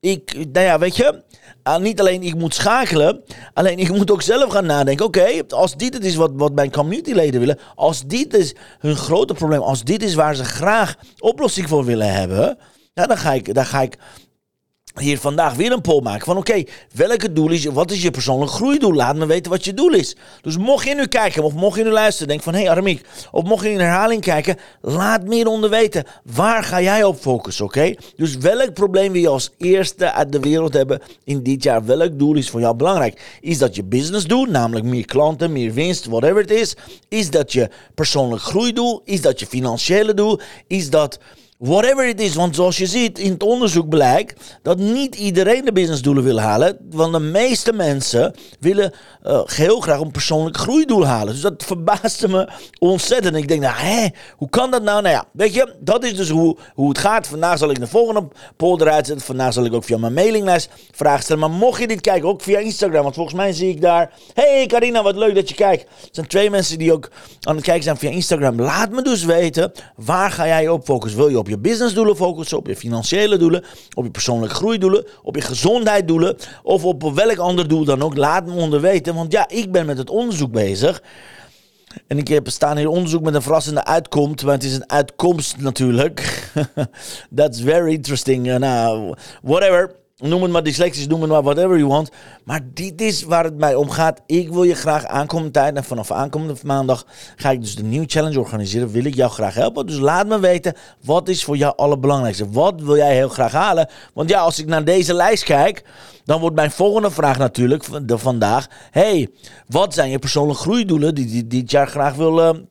Ik, 0.00 0.34
nou 0.52 0.66
ja, 0.66 0.78
weet 0.78 0.96
je, 0.96 1.22
ah, 1.62 1.80
niet 1.80 2.00
alleen 2.00 2.22
ik 2.22 2.34
moet 2.34 2.54
schakelen, 2.54 3.22
alleen 3.54 3.78
ik 3.78 3.92
moet 3.96 4.10
ook 4.10 4.22
zelf 4.22 4.52
gaan 4.52 4.66
nadenken. 4.66 5.06
Oké, 5.06 5.42
als 5.48 5.76
dit 5.76 5.94
het 5.94 6.04
is 6.04 6.14
wat, 6.14 6.30
wat 6.34 6.52
mijn 6.52 6.70
communityleden 6.70 7.40
willen, 7.40 7.58
als 7.74 8.06
dit 8.06 8.34
is 8.34 8.54
hun 8.78 8.96
grote 8.96 9.34
probleem, 9.34 9.60
als 9.60 9.84
dit 9.84 10.02
is 10.02 10.14
waar 10.14 10.34
ze 10.34 10.44
graag 10.44 10.96
oplossing 11.18 11.68
voor 11.68 11.84
willen 11.84 12.12
hebben, 12.12 12.58
ja, 12.94 13.06
dan, 13.06 13.18
ga 13.18 13.32
ik, 13.32 13.54
dan 13.54 13.66
ga 13.66 13.82
ik 13.82 13.98
hier 15.00 15.18
vandaag 15.18 15.54
weer 15.54 15.72
een 15.72 15.80
poll 15.80 16.02
maken 16.02 16.24
van 16.24 16.36
oké, 16.36 16.62
welke 16.94 17.32
doel 17.32 17.50
is 17.50 17.62
je, 17.62 17.72
wat 17.72 17.90
is 17.90 18.02
je 18.02 18.10
persoonlijk 18.10 18.50
groeidoel? 18.50 18.94
Laat 18.94 19.16
me 19.16 19.26
weten 19.26 19.50
wat 19.50 19.64
je 19.64 19.74
doel 19.74 19.92
is. 19.92 20.16
Dus 20.42 20.56
mocht 20.56 20.86
je 20.86 20.94
nu 20.94 21.06
kijken 21.06 21.42
of 21.42 21.52
mocht 21.52 21.78
je 21.78 21.84
nu 21.84 21.90
luisteren, 21.90 22.28
denk 22.28 22.42
van 22.42 22.54
hé 22.54 22.60
hey 22.60 22.70
Aramiek, 22.70 23.06
of 23.30 23.44
mocht 23.44 23.64
je 23.64 23.70
in 23.70 23.78
herhaling 23.78 24.20
kijken, 24.20 24.56
laat 24.80 25.24
me 25.24 25.34
hieronder 25.34 25.70
weten, 25.70 26.04
waar 26.24 26.62
ga 26.62 26.80
jij 26.80 27.04
op 27.04 27.16
focussen, 27.16 27.64
oké? 27.64 27.94
Dus 28.16 28.36
welk 28.36 28.72
probleem 28.72 29.12
wil 29.12 29.20
je 29.20 29.28
als 29.28 29.50
eerste 29.58 30.12
uit 30.12 30.32
de 30.32 30.40
wereld 30.40 30.72
hebben 30.72 31.00
in 31.24 31.42
dit 31.42 31.62
jaar? 31.62 31.84
Welk 31.84 32.18
doel 32.18 32.34
is 32.34 32.50
voor 32.50 32.60
jou 32.60 32.76
belangrijk? 32.76 33.38
Is 33.40 33.58
dat 33.58 33.76
je 33.76 33.84
business 33.84 34.26
doel, 34.26 34.44
namelijk 34.44 34.86
meer 34.86 35.06
klanten, 35.06 35.52
meer 35.52 35.72
winst, 35.72 36.06
whatever 36.06 36.40
het 36.40 36.50
is? 36.50 36.76
Is 37.08 37.30
dat 37.30 37.52
je 37.52 37.68
persoonlijk 37.94 38.42
groeidoel? 38.42 39.02
Is 39.04 39.20
dat 39.20 39.40
je 39.40 39.46
financiële 39.46 40.14
doel? 40.14 40.40
Is 40.66 40.90
dat 40.90 41.18
Whatever 41.58 42.08
it 42.08 42.20
is, 42.20 42.34
want 42.34 42.54
zoals 42.54 42.76
je 42.76 42.86
ziet 42.86 43.18
in 43.18 43.32
het 43.32 43.42
onderzoek 43.42 43.88
blijkt 43.88 44.58
dat 44.62 44.78
niet 44.78 45.14
iedereen 45.14 45.64
de 45.64 45.72
businessdoelen 45.72 46.24
wil 46.24 46.40
halen. 46.40 46.78
Want 46.90 47.12
de 47.12 47.20
meeste 47.20 47.72
mensen 47.72 48.34
willen 48.60 48.92
uh, 49.26 49.40
heel 49.44 49.80
graag 49.80 50.00
een 50.00 50.10
persoonlijk 50.10 50.56
groeidoel 50.56 51.06
halen. 51.06 51.32
Dus 51.32 51.42
dat 51.42 51.64
verbaasde 51.64 52.28
me 52.28 52.48
ontzettend. 52.78 53.36
Ik 53.36 53.48
denk, 53.48 53.60
nou 53.60 53.74
hé, 53.76 54.06
hoe 54.36 54.48
kan 54.48 54.70
dat 54.70 54.82
nou? 54.82 55.02
Nou 55.02 55.14
ja, 55.14 55.24
weet 55.32 55.54
je, 55.54 55.74
dat 55.80 56.04
is 56.04 56.16
dus 56.16 56.28
hoe, 56.28 56.56
hoe 56.74 56.88
het 56.88 56.98
gaat. 56.98 57.26
Vandaag 57.26 57.58
zal 57.58 57.70
ik 57.70 57.80
de 57.80 57.86
volgende 57.86 58.28
poll 58.56 58.80
eruit 58.80 59.06
zetten. 59.06 59.26
Vandaag 59.26 59.52
zal 59.52 59.64
ik 59.64 59.74
ook 59.74 59.84
via 59.84 59.98
mijn 59.98 60.14
mailinglijst 60.14 60.70
vragen 60.90 61.22
stellen. 61.22 61.40
Maar 61.40 61.58
mocht 61.58 61.80
je 61.80 61.86
dit 61.86 62.00
kijken, 62.00 62.28
ook 62.28 62.42
via 62.42 62.58
Instagram, 62.58 63.02
want 63.02 63.14
volgens 63.14 63.36
mij 63.36 63.52
zie 63.52 63.70
ik 63.70 63.80
daar... 63.80 64.12
Hey 64.34 64.66
Carina, 64.66 65.02
wat 65.02 65.16
leuk 65.16 65.34
dat 65.34 65.48
je 65.48 65.54
kijkt. 65.54 65.82
Er 65.82 66.08
zijn 66.10 66.26
twee 66.26 66.50
mensen 66.50 66.78
die 66.78 66.92
ook 66.92 67.10
aan 67.40 67.54
het 67.54 67.64
kijken 67.64 67.82
zijn 67.82 67.96
via 67.96 68.10
Instagram. 68.10 68.60
Laat 68.60 68.90
me 68.90 69.02
dus 69.02 69.24
weten, 69.24 69.72
waar 69.96 70.30
ga 70.30 70.46
jij 70.46 70.68
op 70.68 70.84
focussen? 70.84 71.20
Wil 71.20 71.28
je 71.28 71.38
op 71.38 71.46
je 71.48 71.58
businessdoelen 71.58 72.16
focussen, 72.16 72.58
op 72.58 72.66
je 72.66 72.76
financiële 72.76 73.36
doelen, 73.36 73.64
op 73.94 74.04
je 74.04 74.10
persoonlijke 74.10 74.54
groeidoelen, 74.54 75.06
op 75.22 75.34
je 75.34 75.40
gezondheidsdoelen 75.40 76.36
of 76.62 76.84
op 76.84 77.02
welk 77.02 77.38
ander 77.38 77.68
doel 77.68 77.84
dan 77.84 78.02
ook. 78.02 78.16
Laat 78.16 78.46
me 78.46 78.52
onder 78.52 78.80
weten, 78.80 79.14
want 79.14 79.32
ja, 79.32 79.48
ik 79.48 79.72
ben 79.72 79.86
met 79.86 79.98
het 79.98 80.10
onderzoek 80.10 80.52
bezig. 80.52 81.02
En 82.06 82.18
ik 82.18 82.28
heb 82.28 82.48
staan 82.48 82.76
hier 82.76 82.88
onderzoek 82.88 83.22
met 83.22 83.34
een 83.34 83.42
verrassende 83.42 83.84
uitkomst, 83.84 84.44
maar 84.44 84.54
het 84.54 84.64
is 84.64 84.74
een 84.74 84.90
uitkomst 84.90 85.56
natuurlijk. 85.56 86.50
That's 87.34 87.60
very 87.60 87.92
interesting. 87.92 88.58
Nou, 88.58 89.14
whatever. 89.42 89.96
Noem 90.18 90.42
het 90.42 90.52
maar 90.52 90.62
dyslexisch, 90.62 91.06
noem 91.06 91.20
het 91.20 91.30
maar 91.30 91.42
whatever 91.42 91.76
you 91.76 91.88
want. 91.88 92.10
Maar 92.44 92.60
dit 92.74 93.00
is 93.00 93.22
waar 93.22 93.44
het 93.44 93.56
mij 93.56 93.74
om 93.74 93.90
gaat. 93.90 94.20
Ik 94.26 94.48
wil 94.48 94.62
je 94.62 94.74
graag 94.74 95.06
aankomende 95.06 95.50
tijd. 95.50 95.76
En 95.76 95.84
vanaf 95.84 96.10
aankomende 96.10 96.54
maandag 96.64 97.06
ga 97.36 97.50
ik 97.50 97.60
dus 97.60 97.74
de 97.74 97.82
nieuwe 97.82 98.06
challenge 98.08 98.40
organiseren. 98.40 98.90
Wil 98.90 99.04
ik 99.04 99.14
jou 99.14 99.30
graag 99.30 99.54
helpen. 99.54 99.86
Dus 99.86 99.98
laat 99.98 100.26
me 100.26 100.40
weten. 100.40 100.74
Wat 101.04 101.28
is 101.28 101.44
voor 101.44 101.56
jou 101.56 101.76
allerbelangrijkste? 101.76 102.50
Wat 102.50 102.80
wil 102.80 102.96
jij 102.96 103.14
heel 103.14 103.28
graag 103.28 103.52
halen? 103.52 103.88
Want 104.14 104.30
ja, 104.30 104.40
als 104.40 104.58
ik 104.58 104.66
naar 104.66 104.84
deze 104.84 105.14
lijst 105.14 105.44
kijk. 105.44 105.84
Dan 106.24 106.40
wordt 106.40 106.56
mijn 106.56 106.70
volgende 106.70 107.10
vraag 107.10 107.38
natuurlijk 107.38 108.08
de 108.08 108.18
vandaag. 108.18 108.66
Hey, 108.90 109.28
wat 109.66 109.94
zijn 109.94 110.10
je 110.10 110.18
persoonlijke 110.18 110.62
groeidoelen 110.62 111.14
die, 111.14 111.26
die, 111.26 111.46
dit 111.46 111.70
jaar 111.70 111.88
graag 111.88 112.14
wil... 112.14 112.66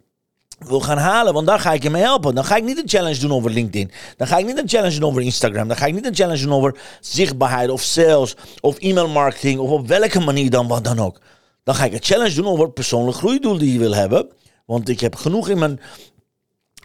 Wil 0.58 0.82
gaan 0.82 0.98
halen. 0.98 1.34
Want 1.34 1.48
daar 1.48 1.60
ga 1.60 1.74
ik 1.74 1.84
je 1.84 1.90
mee 1.90 2.02
helpen. 2.02 2.36
Dan 2.36 2.46
ga 2.46 2.56
ik 2.56 2.64
niet 2.64 2.78
een 2.78 2.90
challenge 2.90 3.20
doen 3.20 3.32
over 3.32 3.52
LinkedIn. 3.52 3.92
Dan 4.18 4.28
ga 4.28 4.38
ik 4.38 4.46
niet 4.46 4.58
een 4.58 4.70
challenge 4.70 5.00
doen 5.00 5.10
over 5.10 5.22
Instagram. 5.22 5.68
Dan 5.68 5.78
ga 5.78 5.86
ik 5.86 5.94
niet 5.94 6.06
een 6.06 6.16
challenge 6.16 6.44
doen 6.44 6.54
over 6.54 6.80
zichtbaarheid 7.02 7.70
of 7.70 7.82
sales 7.82 8.36
of 8.60 8.78
e-mail 8.78 9.08
marketing 9.08 9.60
of 9.60 9.70
op 9.70 9.88
welke 9.88 10.20
manier 10.20 10.50
dan 10.50 10.68
wat 10.68 10.84
dan 10.84 11.00
ook. 11.00 11.22
Dan 11.64 11.76
ga 11.76 11.86
ik 11.86 11.94
een 11.94 12.04
challenge 12.04 12.36
doen 12.36 12.48
over 12.48 12.72
persoonlijk 12.72 13.18
groeidoel 13.18 13.58
die 13.58 13.74
je 13.74 13.80
wil 13.80 13.96
hebben. 13.96 14.28
Want 14.66 14.90
ik 14.90 15.00
heb 15.00 15.16
genoeg 15.16 15.50
in 15.50 15.60
mijn 15.60 15.80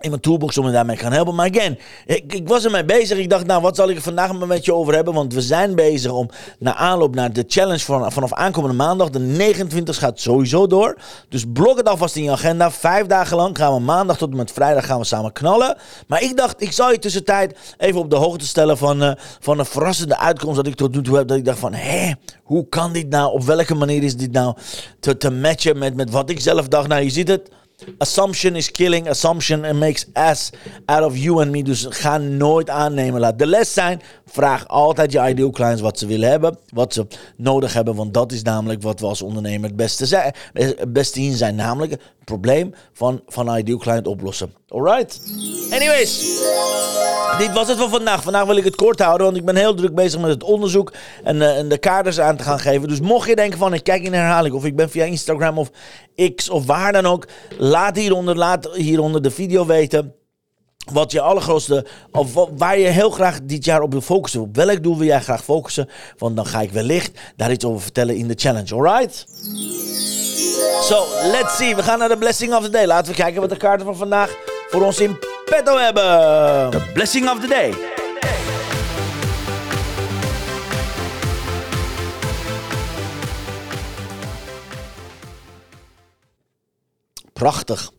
in 0.03 0.11
mijn 0.11 0.23
toolbox 0.23 0.59
om 0.59 0.65
me 0.65 0.73
daarmee 0.73 0.97
gaan 0.97 1.13
helpen. 1.13 1.35
Maar 1.35 1.51
again, 1.55 1.79
ik, 2.07 2.33
ik 2.33 2.49
was 2.49 2.65
ermee 2.65 2.85
bezig. 2.85 3.19
Ik 3.19 3.31
dacht, 3.31 3.47
nou, 3.47 3.63
wat 3.63 3.77
zal 3.77 3.89
ik 3.89 3.97
er 3.97 4.03
vandaag 4.03 4.47
met 4.47 4.65
je 4.65 4.75
over 4.75 4.95
hebben? 4.95 5.15
Want 5.15 5.35
we 5.35 5.41
zijn 5.41 5.75
bezig 5.75 6.13
om 6.13 6.29
naar 6.59 6.75
aanloop 6.75 7.15
naar 7.15 7.33
de 7.33 7.45
challenge 7.47 7.79
van, 7.79 8.13
vanaf 8.13 8.33
aankomende 8.33 8.77
maandag. 8.77 9.11
De 9.11 9.19
29 9.19 9.99
gaat 9.99 10.21
sowieso 10.21 10.67
door. 10.67 10.97
Dus 11.29 11.45
blok 11.53 11.77
het 11.77 11.89
alvast 11.89 12.17
in 12.17 12.23
je 12.23 12.31
agenda. 12.31 12.71
Vijf 12.71 13.07
dagen 13.07 13.37
lang 13.37 13.57
gaan 13.59 13.75
we 13.75 13.81
maandag 13.81 14.17
tot 14.17 14.31
en 14.31 14.37
met 14.37 14.53
vrijdag 14.53 14.87
gaan 14.87 14.99
we 14.99 15.05
samen 15.05 15.33
knallen. 15.33 15.77
Maar 16.07 16.23
ik 16.23 16.37
dacht, 16.37 16.63
ik 16.63 16.73
zal 16.73 16.91
je 16.91 16.99
tussentijd 16.99 17.75
even 17.79 18.01
op 18.01 18.11
de 18.11 18.17
hoogte 18.17 18.47
stellen 18.47 18.79
van, 18.79 19.03
uh, 19.03 19.13
van 19.41 19.59
een 19.59 19.67
verrassende 19.67 20.19
uitkomst 20.19 20.57
dat 20.57 20.67
ik 20.67 20.75
tot 20.75 20.95
nu 20.95 21.03
toe 21.03 21.17
heb. 21.17 21.29
Dat 21.29 21.37
ik 21.37 21.45
dacht 21.45 21.59
van, 21.59 21.75
hé, 21.75 22.13
hoe 22.43 22.69
kan 22.69 22.93
dit 22.93 23.09
nou? 23.09 23.33
Op 23.33 23.43
welke 23.43 23.75
manier 23.75 24.03
is 24.03 24.17
dit 24.17 24.33
nou 24.33 24.57
te, 25.01 25.17
te 25.17 25.31
matchen 25.31 25.79
met, 25.79 25.95
met 25.95 26.11
wat 26.11 26.31
ik 26.31 26.41
zelf 26.41 26.69
dacht? 26.69 26.89
Nou, 26.89 27.03
je 27.03 27.11
ziet 27.11 27.29
het. 27.29 27.51
Assumption 27.99 28.57
is 28.57 28.71
killing 28.71 29.09
assumption 29.09 29.65
and 29.65 29.79
makes 29.79 30.07
ass 30.13 30.51
out 30.85 31.05
of 31.05 31.17
you 31.17 31.41
and 31.41 31.51
me. 31.51 31.63
Dus 31.63 31.87
ga 31.89 32.19
nooit 32.19 32.71
aannemen. 32.71 33.21
Laat 33.21 33.39
de 33.39 33.47
les 33.47 33.73
zijn. 33.73 34.01
Vraag 34.27 34.69
altijd 34.69 35.13
je 35.13 35.29
ideal 35.29 35.51
clients 35.51 35.81
wat 35.81 35.99
ze 35.99 36.07
willen 36.07 36.29
hebben. 36.29 36.59
Wat 36.69 36.93
ze 36.93 37.07
nodig 37.37 37.73
hebben. 37.73 37.95
Want 37.95 38.15
dat 38.15 38.33
is 38.33 38.43
namelijk 38.43 38.83
wat 38.83 39.01
we 39.01 39.07
als 39.07 39.23
ondernemer 39.23 39.69
het 39.69 39.77
beste, 39.77 40.07
zijn, 40.07 40.35
het 40.53 41.17
in 41.17 41.37
zijn. 41.37 41.55
Namelijk 41.55 41.93
het 41.93 42.01
probleem 42.25 42.75
van, 42.93 43.23
van 43.27 43.59
ideal 43.59 43.79
client 43.79 44.07
oplossen. 44.07 44.53
Alright? 44.73 45.21
Anyways. 45.71 46.41
Dit 47.39 47.53
was 47.53 47.69
het 47.69 47.79
voor 47.79 47.89
vandaag. 47.89 48.23
Vandaag 48.23 48.45
wil 48.45 48.57
ik 48.57 48.65
het 48.65 48.75
kort 48.75 49.01
houden, 49.01 49.27
want 49.27 49.39
ik 49.39 49.45
ben 49.45 49.57
heel 49.57 49.75
druk 49.75 49.95
bezig 49.95 50.21
met 50.21 50.31
het 50.31 50.43
onderzoek 50.43 50.93
en, 51.25 51.37
uh, 51.37 51.59
en 51.59 51.69
de 51.69 51.79
kaders 51.79 52.21
aan 52.21 52.37
te 52.37 52.43
gaan 52.43 52.61
geven. 52.61 52.89
Dus 52.89 53.01
mocht 53.01 53.29
je 53.29 53.37
denken 53.37 53.59
van 53.59 53.75
ik 53.75 53.85
kijk 53.85 54.03
in 54.03 54.13
herhaling 54.13 54.55
of 54.55 54.65
ik 54.65 54.77
ben 54.77 54.91
via 54.91 55.05
Instagram 55.05 55.59
of 55.59 55.71
X 56.35 56.49
of 56.49 56.67
waar 56.67 56.93
dan 56.93 57.07
ook, 57.07 57.27
laat 57.59 57.97
hieronder, 57.97 58.37
laat 58.37 58.69
hieronder 58.75 59.23
de 59.23 59.31
video 59.31 59.67
weten. 59.67 60.15
Wat 60.93 61.13
je 61.13 61.21
allergrootste, 61.21 61.87
of 62.11 62.35
waar 62.57 62.79
je 62.79 62.87
heel 62.87 63.11
graag 63.11 63.39
dit 63.43 63.65
jaar 63.65 63.81
op 63.81 63.93
wil 63.93 64.01
focussen. 64.01 64.41
Op 64.41 64.57
welk 64.57 64.83
doel 64.83 64.99
wil 64.99 65.07
jij 65.07 65.21
graag 65.21 65.45
focussen? 65.45 65.89
Want 66.19 66.37
dan 66.37 66.47
ga 66.47 66.61
ik 66.61 66.73
wellicht 66.73 67.19
daar 67.37 67.51
iets 67.51 67.65
over 67.65 67.81
vertellen 67.81 68.17
in 68.17 68.29
de 68.29 68.35
challenge, 68.37 68.75
alright? 68.75 69.27
So, 70.81 71.07
let's 71.31 71.57
see. 71.57 71.77
We 71.77 71.83
gaan 71.83 71.99
naar 71.99 72.09
de 72.09 72.19
blessing 72.19 72.55
of 72.55 72.65
the 72.65 72.71
day. 72.71 72.87
Laten 72.87 73.11
we 73.11 73.19
kijken 73.19 73.41
wat 73.41 73.51
de 73.51 73.57
kaarten 73.57 73.87
van 73.87 73.97
vandaag 73.97 74.37
voor 74.73 74.83
ons 74.83 75.01
in 75.01 75.19
petto 75.45 75.79
hebben. 75.79 76.71
The 76.71 76.91
blessing 76.95 77.31
of 77.31 77.41
the 77.41 77.47
day. 77.47 77.75
Prachtig. 87.33 87.91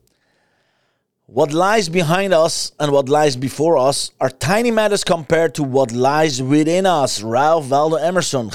What 1.33 1.51
lies 1.51 1.89
behind 1.89 2.31
us 2.31 2.73
and 2.77 2.91
what 2.91 3.09
lies 3.09 3.35
before 3.35 3.75
us 3.89 4.11
are 4.19 4.29
tiny 4.29 4.69
matters 4.69 5.03
compared 5.03 5.55
to 5.55 5.63
what 5.63 5.91
lies 5.91 6.39
within 6.43 6.85
us. 6.85 7.23
Ralph 7.23 7.69
Waldo 7.69 7.97
Emerson, 7.97 8.51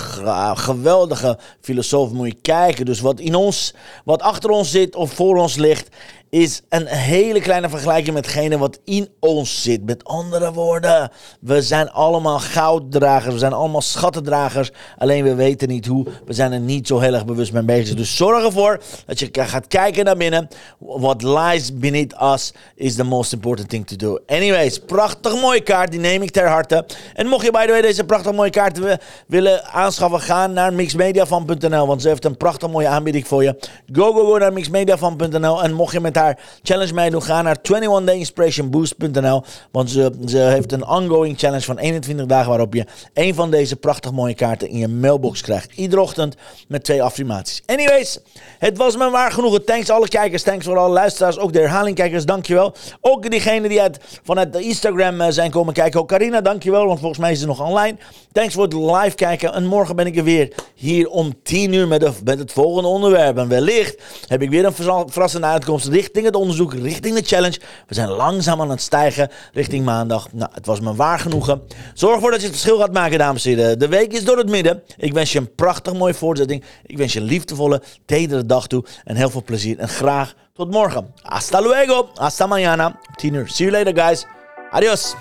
geweldige 0.57 1.39
filosoof, 1.61 2.13
moet 2.13 2.27
je 2.27 2.37
kijken. 2.43 2.85
Dus 2.85 3.01
wat 3.01 3.21
in 3.21 3.35
ons, 3.35 3.75
wat 4.05 4.23
achter 4.23 4.51
ons 4.51 4.71
zit 4.71 4.97
of 4.97 5.13
voor 5.13 5.37
ons 5.37 5.57
ligt, 5.57 5.89
is 6.31 6.63
een 6.69 6.87
hele 6.87 7.41
kleine 7.41 7.69
vergelijking 7.69 8.15
met 8.15 8.25
hetgene 8.27 8.59
wat 8.59 8.81
in 8.85 9.09
ons 9.21 9.63
zit. 9.63 9.85
Met 9.85 10.05
andere 10.05 10.53
woorden, 10.53 11.11
we 11.41 11.63
zijn 11.63 11.91
allemaal 11.91 12.39
gouddragers, 12.39 13.33
we 13.33 13.39
zijn 13.39 13.53
allemaal 13.53 13.81
schattendragers. 13.81 14.71
Alleen 14.99 15.25
we 15.25 15.35
weten 15.35 15.69
niet 15.69 15.87
hoe, 15.87 16.07
we 16.27 16.33
zijn 16.33 16.53
er 16.53 16.61
niet 16.61 16.87
zo 16.87 16.99
heel 16.99 17.15
erg 17.15 17.25
bewust 17.25 17.53
mee 17.53 17.63
bezig. 17.63 17.97
Dus 17.97 18.17
zorg 18.17 18.45
ervoor 18.45 18.81
dat 19.07 19.19
je 19.19 19.29
gaat 19.33 19.67
kijken 19.67 20.05
naar 20.05 20.17
binnen. 20.17 20.49
What 20.79 21.23
lies 21.23 21.75
beneath 21.75 22.23
us 22.23 22.53
is 22.75 22.95
the 22.95 23.05
most 23.05 23.33
important 23.33 23.69
thing 23.69 23.87
to 23.87 23.97
do. 23.97 24.19
Anyways, 24.27 24.79
prachtig 24.79 25.41
mooie 25.41 25.61
kaart, 25.61 25.91
die 25.91 26.01
neem 26.01 26.23
ik 26.23 26.31
ter 26.31 26.49
harte. 26.49 26.85
En 27.15 27.27
mocht 27.27 27.45
je 27.45 27.51
by 27.51 27.65
the 27.67 27.71
way 27.71 27.81
deze 27.81 28.05
prachtig 28.05 28.33
mooie 28.33 28.51
kaart 28.51 28.79
willen 29.27 29.65
aanschaffen, 29.65 30.21
ga 30.21 30.47
naar 30.47 30.73
mixmediafan.nl, 30.73 31.87
want 31.87 32.03
ze 32.03 32.09
heeft 32.09 32.25
een 32.25 32.37
prachtig 32.37 32.71
mooie 32.71 32.87
aanbieding 32.89 33.27
voor 33.27 33.43
je. 33.43 33.57
Go, 33.93 34.13
go, 34.13 34.27
go 34.27 34.39
naar 34.39 34.53
mixmediafan.nl 34.53 35.63
en 35.63 35.73
mocht 35.73 35.93
je 35.93 36.01
met 36.01 36.17
haar 36.17 36.39
challenge 36.63 36.93
meedoen, 36.93 37.23
ga 37.23 37.43
naar 37.43 37.57
21dayinspirationboost.nl. 37.73 39.43
Want 39.71 39.91
ze, 39.91 40.39
heeft 40.39 40.73
een 40.73 40.87
ongoing 40.87 41.39
challenge 41.39 41.65
van 41.65 41.79
21 41.79 42.27
dagen 42.27 42.49
waarop 42.49 42.75
je 42.75 42.87
een 43.15 43.35
van 43.35 43.51
deze 43.51 43.77
prachtig 43.77 44.13
mooie 44.13 44.35
kaarten 44.35 44.69
in 44.69 44.79
je 44.79 44.89
mailbox 44.89 45.41
krijgt. 45.41 45.73
Iedere 45.73 46.01
ochtend 46.01 46.37
met 46.69 46.85
twee 46.85 47.03
affirmaties. 47.03 47.63
Anyways, 47.67 48.19
het 48.59 48.77
was 48.77 48.97
me 48.97 49.11
waar 49.11 49.33
genoegen. 49.33 49.65
Thanks 49.65 49.91
alle 49.91 50.09
kijkers, 50.09 50.43
thanks 50.43 50.65
voor 50.65 50.79
alle 50.79 50.93
luisteraars, 50.93 51.39
ook 51.39 51.53
de 51.53 51.59
herhalingkijkers, 51.59 52.25
dankjewel. 52.25 52.58
Ook 53.01 53.31
diegenen 53.31 53.69
die 53.69 53.81
uit, 53.81 53.99
vanuit 54.23 54.53
de 54.53 54.63
Instagram 54.63 55.21
eh, 55.21 55.31
zijn 55.31 55.51
komen 55.51 55.75
kijken. 55.75 56.01
Ook 56.01 56.09
Carina, 56.09 56.41
dankjewel, 56.41 56.87
want 56.87 56.99
volgens 56.99 57.21
mij 57.21 57.33
is 57.33 57.41
ze 57.41 57.47
nog 57.47 57.67
online. 57.67 57.97
Thanks 58.33 58.55
voor 58.55 58.63
het 58.63 58.73
live 58.73 59.15
kijken. 59.15 59.53
En 59.53 59.67
morgen 59.67 59.97
ben 59.97 60.07
ik 60.07 60.17
er 60.17 60.25
weer 60.25 60.53
hier 60.75 61.09
om 61.09 61.43
10 61.43 61.73
uur 61.73 61.89
met, 61.89 62.01
de, 62.01 62.11
met 62.25 62.39
het 62.39 62.53
volgende 62.53 62.89
onderwerp. 62.89 63.39
En 63.39 63.49
wellicht 63.49 64.03
heb 64.27 64.43
ik 64.43 64.51
weer 64.51 64.65
een 64.65 65.09
verrassende 65.11 65.47
uitkomst 65.47 65.87
richting 65.87 66.25
het 66.25 66.35
onderzoek, 66.35 66.75
richting 66.75 67.17
de 67.17 67.25
challenge. 67.25 67.61
We 67.87 67.95
zijn 67.95 68.09
langzaam 68.09 68.61
aan 68.61 68.71
het 68.71 68.81
stijgen 68.81 69.31
richting 69.53 69.85
maandag. 69.85 70.33
Nou, 70.33 70.51
het 70.55 70.67
was 70.67 70.81
me 70.81 70.95
waar 70.95 71.19
genoegen. 71.19 71.63
Zorg 71.95 72.15
ervoor 72.15 72.31
dat 72.31 72.41
je 72.41 72.47
het 72.47 72.57
verschil 72.57 72.79
gaat 72.79 72.93
maken, 72.93 73.19
dames 73.19 73.45
en 73.45 73.57
heren. 73.57 73.79
De 73.79 73.89
week 73.89 74.13
is 74.13 74.25
door 74.25 74.37
het 74.37 74.49
midden. 74.49 74.83
Ik 74.97 75.13
wens 75.13 75.33
je 75.33 75.39
een 75.39 75.55
prachtig 75.55 75.93
mooie 75.93 76.15
voortzetting. 76.15 76.65
Ik 76.87 76.97
wens 76.97 77.13
je 77.13 77.21
een 77.21 77.27
liefdevolle, 77.27 77.83
tedere 78.05 78.47
dag 78.47 78.67
toe. 78.67 78.85
En 79.05 79.17
heel 79.17 79.31
veel 79.31 79.43
plezier. 79.45 79.79
En 79.79 79.89
graag 79.89 80.35
tot 80.59 80.71
morgen. 80.71 81.15
Hasta 81.23 81.61
luego. 81.61 82.11
Hasta 82.17 82.47
mañana. 82.47 82.99
10 83.17 83.35
uur. 83.35 83.49
See 83.49 83.67
you 83.67 83.71
later, 83.71 84.05
guys. 84.05 84.27
Adios. 84.71 85.15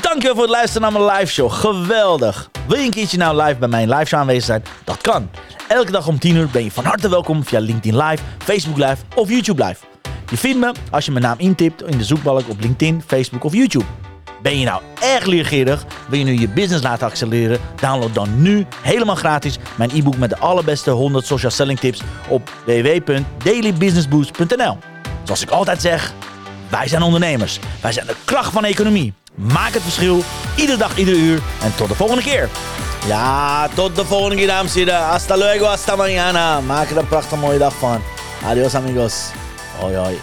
Dankjewel 0.00 0.34
voor 0.34 0.42
het 0.42 0.52
luisteren 0.52 0.82
naar 0.82 1.00
mijn 1.00 1.18
live 1.18 1.32
show. 1.32 1.50
Geweldig. 1.50 2.50
Wil 2.66 2.78
je 2.78 2.84
een 2.84 2.90
keertje 2.90 3.18
nou 3.18 3.42
live 3.42 3.58
bij 3.58 3.68
mijn 3.68 3.88
live 3.88 4.04
show 4.04 4.20
aanwezig 4.20 4.44
zijn? 4.44 4.62
Dat 4.84 5.00
kan. 5.00 5.30
Elke 5.68 5.90
dag 5.90 6.06
om 6.06 6.18
10 6.18 6.36
uur 6.36 6.48
ben 6.48 6.64
je 6.64 6.70
van 6.70 6.84
harte 6.84 7.08
welkom 7.08 7.44
via 7.44 7.58
LinkedIn 7.58 7.96
Live, 7.96 8.22
Facebook 8.38 8.76
Live 8.78 8.96
of 9.14 9.28
YouTube 9.28 9.64
Live. 9.64 9.84
Je 10.30 10.36
vindt 10.36 10.58
me 10.58 10.72
als 10.90 11.04
je 11.04 11.10
mijn 11.10 11.24
naam 11.24 11.38
intipt 11.38 11.82
in 11.82 11.98
de 11.98 12.04
zoekbalk 12.04 12.48
op 12.48 12.60
LinkedIn, 12.60 13.02
Facebook 13.06 13.44
of 13.44 13.52
YouTube. 13.52 13.84
Ben 14.42 14.58
je 14.58 14.64
nou 14.64 14.82
erg 15.00 15.24
leergierig? 15.24 15.84
Wil 16.08 16.18
je 16.18 16.24
nu 16.24 16.38
je 16.38 16.48
business 16.48 16.82
laten 16.82 17.06
accelereren? 17.06 17.58
Download 17.80 18.14
dan 18.14 18.42
nu 18.42 18.66
helemaal 18.82 19.14
gratis 19.14 19.58
mijn 19.74 19.90
e-book 19.94 20.16
met 20.16 20.30
de 20.30 20.38
allerbeste 20.38 20.90
100 20.90 21.26
social 21.26 21.50
selling 21.50 21.78
tips 21.78 22.00
op 22.28 22.50
www.dailybusinessboost.nl. 22.64 24.78
Zoals 25.24 25.42
ik 25.42 25.50
altijd 25.50 25.80
zeg, 25.80 26.12
wij 26.68 26.88
zijn 26.88 27.02
ondernemers. 27.02 27.58
Wij 27.80 27.92
zijn 27.92 28.06
de 28.06 28.14
kracht 28.24 28.52
van 28.52 28.62
de 28.62 28.68
economie. 28.68 29.12
Maak 29.34 29.72
het 29.72 29.82
verschil, 29.82 30.22
iedere 30.56 30.78
dag, 30.78 30.96
iedere 30.96 31.16
uur. 31.16 31.40
En 31.62 31.74
tot 31.74 31.88
de 31.88 31.94
volgende 31.94 32.22
keer. 32.22 32.48
Ja, 33.06 33.68
tot 33.74 33.96
de 33.96 34.04
volgende 34.04 34.36
keer, 34.36 34.46
dames 34.46 34.72
en 34.72 34.78
heren. 34.78 35.02
Hasta 35.02 35.36
luego, 35.36 35.64
hasta 35.64 35.96
mañana. 35.96 36.60
Maak 36.66 36.90
er 36.90 36.96
een 36.96 37.08
prachtig 37.08 37.38
mooie 37.38 37.58
dag 37.58 37.74
van. 37.74 38.02
Adios, 38.44 38.74
amigos. 38.74 39.30
Hoi, 39.78 39.96
hoi. 39.96 40.20